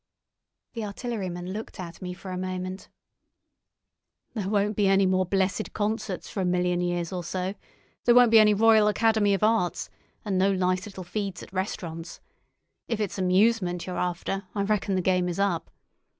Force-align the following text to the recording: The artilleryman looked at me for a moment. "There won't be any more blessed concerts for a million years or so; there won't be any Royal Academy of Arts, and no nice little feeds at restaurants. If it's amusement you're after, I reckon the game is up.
The 0.73 0.81
artilleryman 0.83 1.53
looked 1.53 1.79
at 1.79 2.01
me 2.01 2.15
for 2.15 2.31
a 2.31 2.35
moment. 2.39 2.89
"There 4.33 4.49
won't 4.49 4.75
be 4.75 4.87
any 4.87 5.05
more 5.05 5.27
blessed 5.27 5.73
concerts 5.73 6.27
for 6.27 6.41
a 6.41 6.43
million 6.45 6.81
years 6.81 7.13
or 7.13 7.23
so; 7.23 7.53
there 8.05 8.15
won't 8.15 8.31
be 8.31 8.39
any 8.39 8.55
Royal 8.55 8.87
Academy 8.87 9.35
of 9.35 9.43
Arts, 9.43 9.91
and 10.25 10.39
no 10.39 10.55
nice 10.55 10.87
little 10.87 11.03
feeds 11.03 11.43
at 11.43 11.53
restaurants. 11.53 12.19
If 12.87 12.99
it's 12.99 13.19
amusement 13.19 13.85
you're 13.85 13.99
after, 13.99 14.47
I 14.55 14.63
reckon 14.63 14.95
the 14.95 15.01
game 15.03 15.29
is 15.29 15.39
up. 15.39 15.69